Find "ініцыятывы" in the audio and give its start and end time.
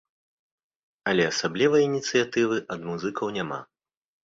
1.89-2.57